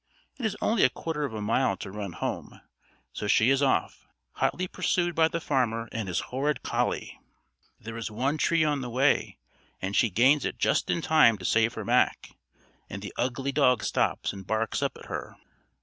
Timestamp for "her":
11.75-11.85, 15.05-15.35